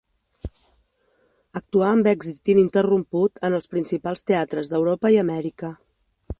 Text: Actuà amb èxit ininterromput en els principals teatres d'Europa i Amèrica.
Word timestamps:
Actuà 1.59 1.89
amb 1.97 2.09
èxit 2.13 2.51
ininterromput 2.53 3.45
en 3.49 3.59
els 3.59 3.71
principals 3.75 4.27
teatres 4.33 4.73
d'Europa 4.73 5.17
i 5.19 5.25
Amèrica. 5.27 5.75